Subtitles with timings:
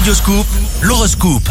[0.00, 0.46] Radioscoop,
[0.80, 1.50] l'horoscope.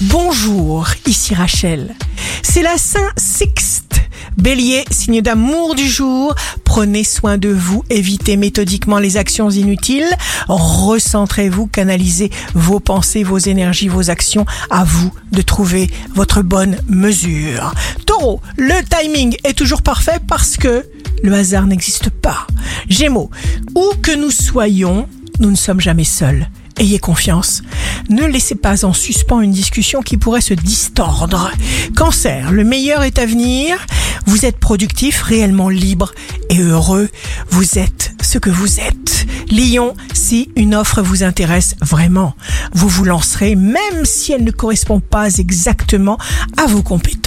[0.00, 1.94] Bonjour, ici Rachel.
[2.42, 4.00] C'est la Saint Sixte.
[4.36, 10.10] Bélier, signe d'amour du jour, prenez soin de vous, évitez méthodiquement les actions inutiles,
[10.48, 17.72] recentrez-vous, canalisez vos pensées, vos énergies, vos actions, à vous de trouver votre bonne mesure.
[18.04, 20.84] Taureau, le timing est toujours parfait parce que
[21.22, 22.48] le hasard n'existe pas.
[22.88, 23.30] Gémeaux,
[23.76, 25.08] où que nous soyons,
[25.38, 26.48] nous ne sommes jamais seuls.
[26.78, 27.62] Ayez confiance.
[28.10, 31.50] Ne laissez pas en suspens une discussion qui pourrait se distordre.
[31.96, 33.78] Cancer, le meilleur est à venir.
[34.26, 36.12] Vous êtes productif, réellement libre
[36.50, 37.08] et heureux.
[37.48, 39.26] Vous êtes ce que vous êtes.
[39.50, 42.34] Lion, si une offre vous intéresse vraiment,
[42.74, 46.18] vous vous lancerez même si elle ne correspond pas exactement
[46.58, 47.25] à vos compétences.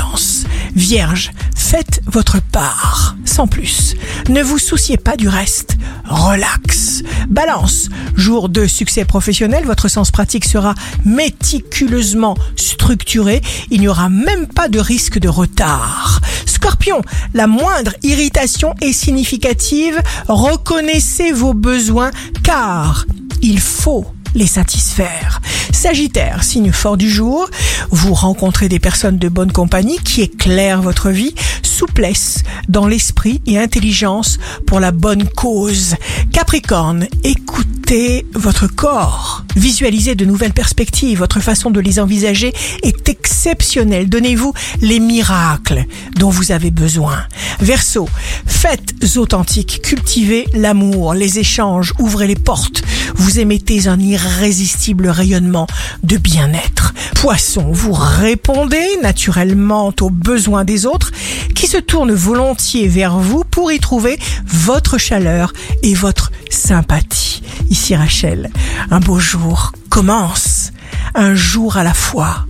[0.79, 3.95] Vierge, faites votre part, sans plus.
[4.29, 5.75] Ne vous souciez pas du reste.
[6.05, 7.03] Relax.
[7.27, 13.41] Balance, jour de succès professionnel, votre sens pratique sera méticuleusement structuré.
[13.71, 16.21] Il n'y aura même pas de risque de retard.
[16.45, 17.01] Scorpion,
[17.33, 20.01] la moindre irritation est significative.
[20.29, 22.11] Reconnaissez vos besoins
[22.41, 23.05] car
[23.41, 25.41] il faut les satisfaire.
[25.79, 27.49] Sagittaire, signe fort du jour,
[27.89, 33.57] vous rencontrez des personnes de bonne compagnie qui éclairent votre vie, souplesse dans l'esprit et
[33.57, 35.95] intelligence pour la bonne cause.
[36.33, 44.09] Capricorne, écoutez votre corps, visualisez de nouvelles perspectives, votre façon de les envisager est exceptionnelle.
[44.09, 45.85] Donnez-vous les miracles
[46.17, 47.23] dont vous avez besoin.
[47.61, 48.09] Verseau,
[48.45, 52.83] faites authentique, cultivez l'amour, les échanges, ouvrez les portes.
[53.19, 55.67] Vous émettez un irrésistible rayonnement
[56.03, 56.93] de bien-être.
[57.15, 61.11] Poisson, vous répondez naturellement aux besoins des autres
[61.53, 65.51] qui se tournent volontiers vers vous pour y trouver votre chaleur
[65.83, 67.43] et votre sympathie.
[67.69, 68.49] Ici Rachel,
[68.89, 70.71] un beau jour commence,
[71.13, 72.45] un jour à la fois,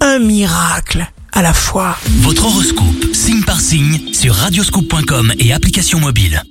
[0.00, 1.96] un miracle à la fois.
[2.22, 6.42] Votre horoscope, signe par signe, sur radioscoop.com et application mobile.